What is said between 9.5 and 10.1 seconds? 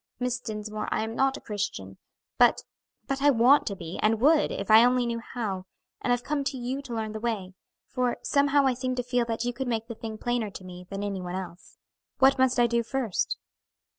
could make the